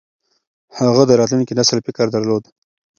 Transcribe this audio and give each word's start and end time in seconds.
هغه 0.79 1.03
د 1.07 1.11
راتلونکي 1.19 1.53
نسل 1.59 1.77
فکر 1.87 2.05
درلود. 2.15 2.43